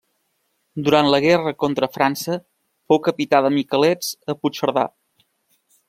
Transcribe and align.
Durant 0.87 1.09
la 1.15 1.19
guerra 1.25 1.53
contra 1.63 1.89
França 1.97 2.39
fou 2.93 3.03
capità 3.09 3.43
de 3.47 3.53
miquelets 3.59 4.11
a 4.35 4.39
Puigcerdà. 4.41 4.89